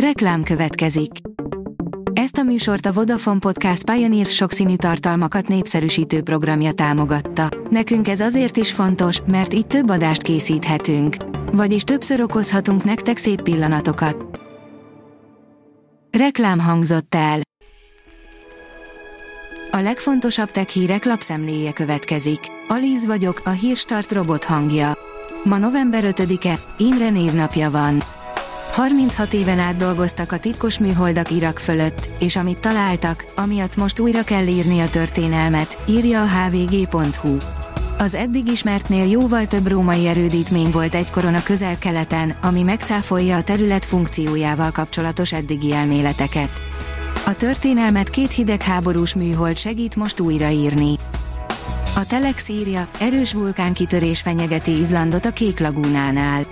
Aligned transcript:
Reklám 0.00 0.42
következik. 0.42 1.10
Ezt 2.12 2.36
a 2.36 2.42
műsort 2.42 2.86
a 2.86 2.92
Vodafone 2.92 3.38
Podcast 3.38 3.90
Pioneer 3.90 4.26
sokszínű 4.26 4.76
tartalmakat 4.76 5.48
népszerűsítő 5.48 6.22
programja 6.22 6.72
támogatta. 6.72 7.48
Nekünk 7.70 8.08
ez 8.08 8.20
azért 8.20 8.56
is 8.56 8.72
fontos, 8.72 9.20
mert 9.26 9.54
így 9.54 9.66
több 9.66 9.90
adást 9.90 10.22
készíthetünk. 10.22 11.16
Vagyis 11.52 11.82
többször 11.82 12.20
okozhatunk 12.20 12.84
nektek 12.84 13.16
szép 13.16 13.42
pillanatokat. 13.42 14.40
Reklám 16.18 16.58
hangzott 16.58 17.14
el. 17.14 17.40
A 19.70 19.78
legfontosabb 19.78 20.50
tech 20.50 20.68
hírek 20.68 21.04
lapszemléje 21.04 21.72
következik. 21.72 22.40
Alíz 22.68 23.06
vagyok, 23.06 23.40
a 23.44 23.50
hírstart 23.50 24.12
robot 24.12 24.44
hangja. 24.44 24.92
Ma 25.44 25.58
november 25.58 26.04
5-e, 26.06 26.60
Imre 26.78 27.10
névnapja 27.10 27.70
van. 27.70 28.02
36 28.76 29.32
éven 29.32 29.58
át 29.58 29.76
dolgoztak 29.76 30.32
a 30.32 30.38
titkos 30.38 30.78
műholdak 30.78 31.30
Irak 31.30 31.58
fölött, 31.58 32.08
és 32.18 32.36
amit 32.36 32.58
találtak, 32.58 33.24
amiatt 33.36 33.76
most 33.76 33.98
újra 33.98 34.22
kell 34.22 34.46
írni 34.46 34.80
a 34.80 34.88
történelmet, 34.88 35.78
írja 35.86 36.22
a 36.22 36.26
hvg.hu. 36.26 37.36
Az 37.98 38.14
eddig 38.14 38.48
ismertnél 38.48 39.06
jóval 39.06 39.46
több 39.46 39.66
római 39.66 40.06
erődítmény 40.06 40.70
volt 40.70 40.94
egykoron 40.94 41.34
a 41.34 41.42
közel-keleten, 41.42 42.36
ami 42.42 42.62
megcáfolja 42.62 43.36
a 43.36 43.42
terület 43.42 43.84
funkciójával 43.84 44.70
kapcsolatos 44.70 45.32
eddigi 45.32 45.72
elméleteket. 45.72 46.60
A 47.26 47.34
történelmet 47.34 48.10
két 48.10 48.32
hidegháborús 48.32 49.14
műhold 49.14 49.56
segít 49.56 49.96
most 49.96 50.20
újraírni. 50.20 50.94
A 51.94 52.06
Telex 52.06 52.48
írja, 52.48 52.88
erős 53.00 53.32
vulkánkitörés 53.32 54.20
fenyegeti 54.20 54.78
Izlandot 54.78 55.24
a 55.24 55.30
Kék 55.30 55.60
lagúnánál. 55.60 56.46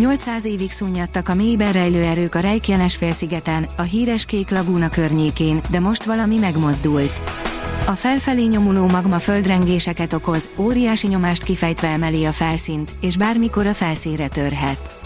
800 0.00 0.44
évig 0.44 0.70
szunnyadtak 0.70 1.28
a 1.28 1.34
mélyben 1.34 1.72
rejlő 1.72 2.02
erők 2.02 2.34
a 2.34 2.40
Reykjanes 2.40 2.96
félszigeten, 2.96 3.66
a 3.76 3.82
híres 3.82 4.24
Kék 4.24 4.50
lagúna 4.50 4.88
környékén, 4.88 5.60
de 5.70 5.80
most 5.80 6.04
valami 6.04 6.38
megmozdult. 6.38 7.22
A 7.86 7.92
felfelé 7.92 8.44
nyomuló 8.44 8.86
magma 8.86 9.18
földrengéseket 9.18 10.12
okoz, 10.12 10.48
óriási 10.56 11.06
nyomást 11.06 11.42
kifejtve 11.42 11.88
emeli 11.88 12.24
a 12.24 12.30
felszínt, 12.30 12.90
és 13.00 13.16
bármikor 13.16 13.66
a 13.66 13.74
felszínre 13.74 14.28
törhet. 14.28 14.98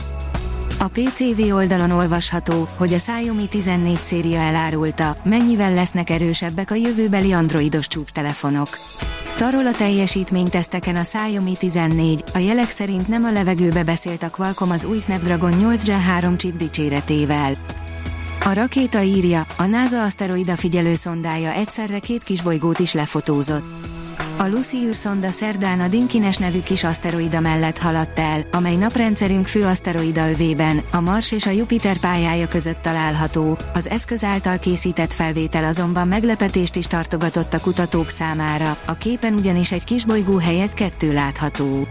A 0.78 0.88
PCV 0.88 1.54
oldalon 1.54 1.90
olvasható, 1.90 2.68
hogy 2.76 2.92
a 2.92 2.96
Xiaomi 2.96 3.48
14 3.48 3.96
széria 3.96 4.38
elárulta, 4.38 5.16
mennyivel 5.24 5.74
lesznek 5.74 6.10
erősebbek 6.10 6.70
a 6.70 6.74
jövőbeli 6.74 7.32
androidos 7.32 7.88
csúptelefonok. 7.88 8.68
Tarol 9.36 9.66
a 9.66 9.70
teljesítményteszteken 9.70 10.96
a 10.96 11.00
Xiaomi 11.00 11.56
14, 11.58 12.24
a 12.34 12.38
jelek 12.38 12.70
szerint 12.70 13.08
nem 13.08 13.24
a 13.24 13.32
levegőbe 13.32 13.84
beszélt 13.84 14.22
a 14.22 14.30
Qualcomm 14.30 14.70
az 14.70 14.84
új 14.84 14.98
Snapdragon 14.98 15.52
8 15.52 15.84
Gen 15.84 16.00
3 16.00 16.36
chip 16.36 16.56
dicséretével. 16.56 17.52
A 18.44 18.52
rakéta 18.52 19.02
írja, 19.02 19.46
a 19.56 19.64
NASA 19.64 20.02
aszteroida 20.02 20.56
figyelő 20.56 20.94
szondája 20.94 21.52
egyszerre 21.52 21.98
két 21.98 22.22
kisbolygót 22.22 22.78
is 22.78 22.92
lefotózott. 22.92 23.93
A 24.38 24.46
Lucy 24.46 24.76
űrszonda 24.76 25.30
szerdán 25.30 25.80
a 25.80 25.88
Dinkines 25.88 26.36
nevű 26.36 26.62
kis 26.62 26.84
aszteroida 26.84 27.40
mellett 27.40 27.78
haladt 27.78 28.18
el, 28.18 28.44
amely 28.52 28.76
naprendszerünk 28.76 29.46
fő 29.46 29.64
aszteroida 29.64 30.30
övében, 30.30 30.80
a 30.92 31.00
Mars 31.00 31.32
és 31.32 31.46
a 31.46 31.50
Jupiter 31.50 31.98
pályája 31.98 32.48
között 32.48 32.82
található. 32.82 33.58
Az 33.74 33.88
eszköz 33.88 34.24
által 34.24 34.58
készített 34.58 35.12
felvétel 35.12 35.64
azonban 35.64 36.08
meglepetést 36.08 36.76
is 36.76 36.86
tartogatott 36.86 37.54
a 37.54 37.60
kutatók 37.60 38.08
számára, 38.08 38.76
a 38.84 38.94
képen 38.94 39.34
ugyanis 39.34 39.72
egy 39.72 39.84
kis 39.84 40.04
bolygó 40.04 40.36
helyett 40.36 40.74
kettő 40.74 41.12
látható. 41.12 41.86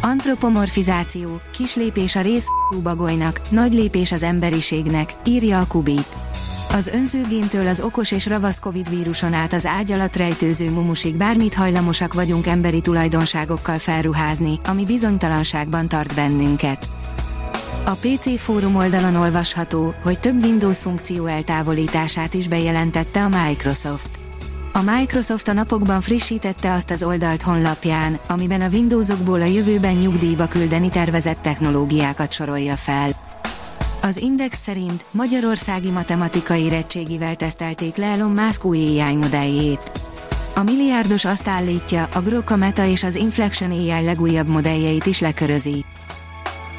Antropomorfizáció, 0.00 1.40
kis 1.52 1.74
lépés 1.74 2.16
a 2.16 2.20
rész 2.20 2.46
bagolynak, 2.82 3.40
nagy 3.48 3.72
lépés 3.72 4.12
az 4.12 4.22
emberiségnek, 4.22 5.10
írja 5.24 5.60
a 5.60 5.66
Kubit. 5.66 6.16
Az 6.74 6.86
önzőgéntől 6.86 7.66
az 7.66 7.80
okos 7.80 8.12
és 8.12 8.26
ravasz 8.26 8.58
Covid 8.58 8.88
víruson 8.88 9.32
át 9.32 9.52
az 9.52 9.66
ágy 9.66 9.92
alatt 9.92 10.16
rejtőző 10.16 10.70
mumusig 10.70 11.16
bármit 11.16 11.54
hajlamosak 11.54 12.14
vagyunk 12.14 12.46
emberi 12.46 12.80
tulajdonságokkal 12.80 13.78
felruházni, 13.78 14.60
ami 14.64 14.84
bizonytalanságban 14.84 15.88
tart 15.88 16.14
bennünket. 16.14 16.88
A 17.84 17.90
PC 17.90 18.40
fórum 18.40 18.76
oldalon 18.76 19.14
olvasható, 19.14 19.94
hogy 20.02 20.20
több 20.20 20.44
Windows 20.44 20.78
funkció 20.78 21.26
eltávolítását 21.26 22.34
is 22.34 22.48
bejelentette 22.48 23.22
a 23.22 23.28
Microsoft. 23.28 24.18
A 24.72 24.82
Microsoft 24.82 25.48
a 25.48 25.52
napokban 25.52 26.00
frissítette 26.00 26.72
azt 26.72 26.90
az 26.90 27.02
oldalt 27.02 27.42
honlapján, 27.42 28.18
amiben 28.28 28.60
a 28.60 28.68
Windowsokból 28.68 29.40
a 29.40 29.44
jövőben 29.44 29.94
nyugdíjba 29.94 30.46
küldeni 30.46 30.88
tervezett 30.88 31.42
technológiákat 31.42 32.32
sorolja 32.32 32.76
fel. 32.76 33.23
Az 34.04 34.16
Index 34.16 34.58
szerint 34.58 35.04
magyarországi 35.10 35.90
matematikai 35.90 36.62
érettségivel 36.62 37.36
tesztelték 37.36 37.96
le 37.96 38.06
Elon 38.06 38.30
Musk 38.30 38.64
új 38.64 39.00
AI 39.00 39.16
modelljét. 39.16 39.90
A 40.54 40.62
milliárdos 40.62 41.24
azt 41.24 41.48
állítja, 41.48 42.08
a 42.12 42.20
Grok 42.20 42.50
a 42.50 42.56
Meta 42.56 42.86
és 42.86 43.02
az 43.02 43.14
Inflection 43.14 43.70
AI 43.70 44.04
legújabb 44.04 44.48
modelljeit 44.48 45.06
is 45.06 45.20
lekörözi. 45.20 45.84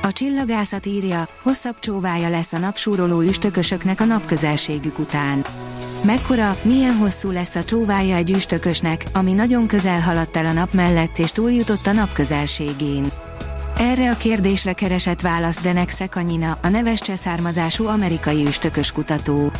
A 0.01 0.11
csillagászat 0.11 0.85
írja, 0.85 1.27
hosszabb 1.41 1.79
csóvája 1.79 2.29
lesz 2.29 2.53
a 2.53 2.57
napsúroló 2.57 3.21
üstökösöknek 3.21 4.01
a 4.01 4.05
napközelségük 4.05 4.99
után. 4.99 5.45
Mekkora, 6.03 6.57
milyen 6.61 6.95
hosszú 6.95 7.31
lesz 7.31 7.55
a 7.55 7.63
csóvája 7.63 8.15
egy 8.15 8.31
üstökösnek, 8.31 9.05
ami 9.13 9.33
nagyon 9.33 9.67
közel 9.67 9.99
haladt 9.99 10.37
el 10.37 10.45
a 10.45 10.51
nap 10.51 10.73
mellett 10.73 11.17
és 11.17 11.31
túljutott 11.31 11.87
a 11.87 11.91
nap 11.91 12.13
közelségén. 12.13 13.11
Erre 13.77 14.11
a 14.11 14.17
kérdésre 14.17 14.73
keresett 14.73 15.21
választ 15.21 15.61
Denek 15.61 15.89
Szekanyina, 15.89 16.57
a 16.61 16.67
neves 16.67 16.99
származású 17.15 17.87
amerikai 17.87 18.45
üstökös 18.45 18.91
kutató. 18.91 19.51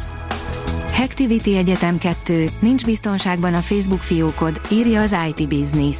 Hacktivity 0.94 1.58
Egyetem 1.58 1.98
2, 1.98 2.50
nincs 2.60 2.86
biztonságban 2.86 3.54
a 3.54 3.60
Facebook 3.60 4.02
fiókod, 4.02 4.62
írja 4.72 5.02
az 5.02 5.16
IT 5.28 5.48
Business. 5.48 5.98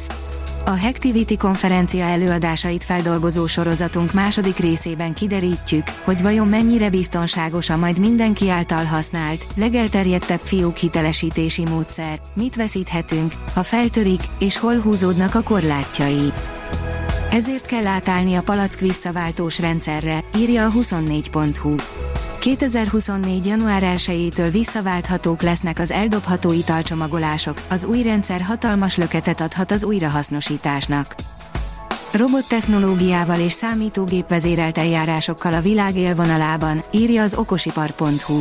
A 0.64 0.78
Hacktivity 0.78 1.36
konferencia 1.36 2.04
előadásait 2.04 2.84
feldolgozó 2.84 3.46
sorozatunk 3.46 4.12
második 4.12 4.56
részében 4.56 5.14
kiderítjük, 5.14 5.86
hogy 6.04 6.22
vajon 6.22 6.48
mennyire 6.48 6.90
biztonságos 6.90 7.70
a 7.70 7.76
majd 7.76 7.98
mindenki 7.98 8.50
által 8.50 8.84
használt, 8.84 9.46
legelterjedtebb 9.54 10.40
fiók 10.42 10.76
hitelesítési 10.76 11.64
módszer, 11.64 12.20
mit 12.34 12.56
veszíthetünk, 12.56 13.32
ha 13.54 13.62
feltörik, 13.62 14.20
és 14.38 14.58
hol 14.58 14.78
húzódnak 14.80 15.34
a 15.34 15.42
korlátjai. 15.42 16.32
Ezért 17.30 17.66
kell 17.66 17.86
átállni 17.86 18.34
a 18.34 18.42
palack 18.42 18.80
visszaváltós 18.80 19.58
rendszerre, 19.58 20.24
írja 20.36 20.66
a 20.66 20.70
24.hu. 20.70 21.74
2024. 22.40 23.46
január 23.46 23.82
1-től 23.96 24.48
visszaválthatók 24.52 25.42
lesznek 25.42 25.78
az 25.78 25.90
eldobható 25.90 26.52
italcsomagolások, 26.52 27.60
az 27.68 27.84
új 27.84 28.02
rendszer 28.02 28.40
hatalmas 28.40 28.96
löketet 28.96 29.40
adhat 29.40 29.70
az 29.70 29.84
újrahasznosításnak. 29.84 31.14
Robottechnológiával 32.12 33.40
és 33.40 33.52
számítógép 33.52 34.28
vezérelt 34.28 34.78
eljárásokkal 34.78 35.54
a 35.54 35.60
világ 35.60 35.96
élvonalában, 35.96 36.82
írja 36.90 37.22
az 37.22 37.34
okosipar.hu. 37.34 38.40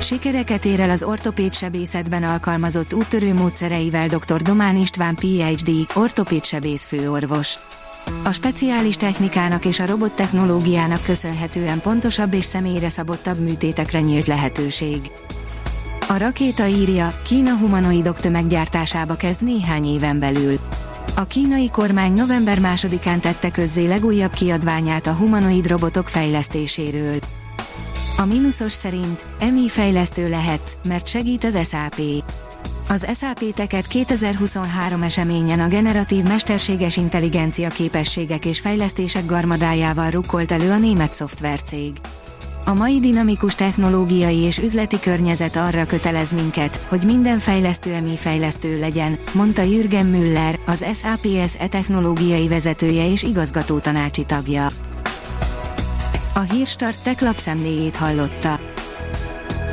Sikereket 0.00 0.64
ér 0.64 0.80
el 0.80 0.90
az 0.90 1.02
ortopéd 1.02 1.54
sebészetben 1.54 2.22
alkalmazott 2.22 2.94
úttörő 2.94 3.34
módszereivel 3.34 4.08
dr. 4.08 4.42
Domán 4.42 4.76
István 4.76 5.14
PhD, 5.14 5.70
ortopéd 5.94 6.44
sebész 6.44 6.84
főorvos. 6.84 7.58
A 8.24 8.32
speciális 8.32 8.96
technikának 8.96 9.64
és 9.64 9.80
a 9.80 9.86
robottechnológiának 9.86 11.02
köszönhetően 11.02 11.80
pontosabb 11.80 12.34
és 12.34 12.44
személyre 12.44 12.88
szabottabb 12.88 13.38
műtétekre 13.38 14.00
nyílt 14.00 14.26
lehetőség. 14.26 15.00
A 16.08 16.16
rakéta 16.16 16.66
írja, 16.66 17.20
Kína 17.24 17.56
humanoidok 17.56 18.20
tömeggyártásába 18.20 19.14
kezd 19.14 19.42
néhány 19.42 19.86
éven 19.86 20.18
belül. 20.18 20.58
A 21.16 21.24
kínai 21.24 21.70
kormány 21.70 22.12
november 22.12 22.60
másodikán 22.60 23.20
tette 23.20 23.50
közzé 23.50 23.86
legújabb 23.86 24.32
kiadványát 24.32 25.06
a 25.06 25.12
humanoid 25.12 25.66
robotok 25.66 26.08
fejlesztéséről. 26.08 27.18
A 28.16 28.24
mínuszos 28.24 28.72
szerint 28.72 29.24
emi 29.38 29.68
fejlesztő 29.68 30.28
lehet, 30.28 30.76
mert 30.88 31.06
segít 31.06 31.44
az 31.44 31.68
SAP. 31.68 32.00
Az 32.88 33.06
SAP 33.14 33.54
Teket 33.54 33.86
2023 33.86 35.02
eseményen 35.02 35.60
a 35.60 35.68
generatív 35.68 36.24
mesterséges 36.24 36.96
intelligencia 36.96 37.68
képességek 37.68 38.44
és 38.44 38.60
fejlesztések 38.60 39.26
garmadájával 39.26 40.10
rukkolt 40.10 40.52
elő 40.52 40.70
a 40.70 40.78
német 40.78 41.12
szoftvercég. 41.12 41.92
A 42.66 42.74
mai 42.74 43.00
dinamikus 43.00 43.54
technológiai 43.54 44.36
és 44.36 44.58
üzleti 44.58 45.00
környezet 45.00 45.56
arra 45.56 45.86
kötelez 45.86 46.32
minket, 46.32 46.84
hogy 46.88 47.04
minden 47.04 47.38
fejlesztő 47.38 47.92
emi 47.92 48.16
fejlesztő 48.16 48.78
legyen, 48.78 49.18
mondta 49.32 49.62
Jürgen 49.62 50.06
Müller, 50.06 50.58
az 50.66 50.84
SAPS 50.94 51.54
e 51.58 51.66
technológiai 51.66 52.48
vezetője 52.48 53.10
és 53.10 53.22
igazgató 53.22 53.78
tanácsi 53.78 54.24
tagja. 54.24 54.68
A 56.34 56.40
Hírstart 56.40 57.02
tech 57.02 57.22
lapszemléjét 57.22 57.96
hallotta. 57.96 58.73